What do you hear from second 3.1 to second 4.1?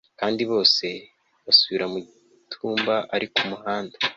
ariko umuhanda